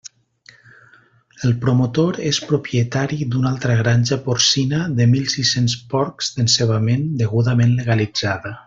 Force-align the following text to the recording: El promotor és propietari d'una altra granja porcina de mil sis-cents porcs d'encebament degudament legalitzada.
El 1.47 1.51
promotor 1.65 2.17
és 2.29 2.39
propietari 2.53 3.19
d'una 3.35 3.51
altra 3.51 3.77
granja 3.83 4.19
porcina 4.25 4.83
de 5.01 5.09
mil 5.15 5.29
sis-cents 5.37 5.77
porcs 5.93 6.33
d'encebament 6.39 7.07
degudament 7.23 7.79
legalitzada. 7.83 8.57